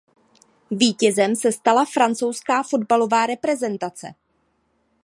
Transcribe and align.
Vítězem 0.71 1.35
se 1.35 1.51
stala 1.51 1.85
francouzská 1.85 2.63
fotbalová 2.63 3.25
reprezentace. 3.25 4.13